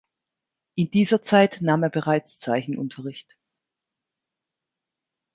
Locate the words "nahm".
1.61-1.83